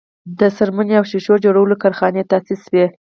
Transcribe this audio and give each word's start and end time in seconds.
د 0.39 0.41
څرمنې 0.57 0.93
او 0.99 1.05
ښیښو 1.09 1.35
جوړولو 1.45 1.79
کارخانې 1.83 2.27
تاسیس 2.31 2.59
شوې. 2.67 2.85